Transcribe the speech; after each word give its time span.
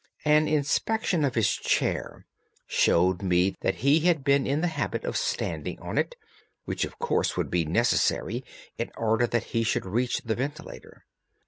An 0.25 0.47
inspection 0.47 1.23
of 1.23 1.35
his 1.35 1.51
chair 1.53 2.25
showed 2.65 3.21
me 3.21 3.55
that 3.61 3.75
he 3.85 3.99
had 3.99 4.23
been 4.23 4.47
in 4.47 4.61
the 4.61 4.67
habit 4.67 5.05
of 5.05 5.15
standing 5.15 5.79
on 5.79 5.99
it, 5.99 6.15
which 6.65 6.85
of 6.85 6.97
course 6.97 7.37
would 7.37 7.51
be 7.51 7.65
necessary 7.65 8.43
in 8.79 8.91
order 8.97 9.27
that 9.27 9.43
he 9.53 9.61
should 9.61 9.85
reach 9.85 10.23
the 10.25 10.33
ventilator. 10.33 11.05